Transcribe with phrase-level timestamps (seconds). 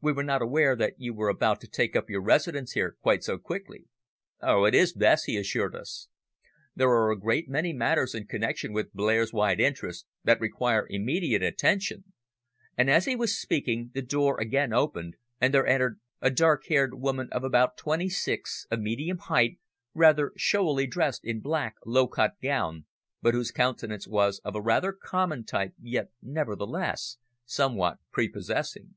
[0.00, 3.24] "We were not aware that you were about to take up your residence here quite
[3.24, 3.86] so quickly."
[4.40, 6.06] "Oh, it is best," he assured us.
[6.76, 11.42] "There are a great many matters in connexion with Blair's wide interests that require immediate
[11.42, 12.12] attention,"
[12.78, 16.94] and as he was speaking, the door again opened and there entered a dark haired
[17.00, 19.58] woman of about twenty six, of medium height,
[19.94, 22.84] rather showily dressed in a black, low cut gown,
[23.20, 28.94] but whose countenance was of a rather common type, yet, nevertheless, somewhat prepossessing.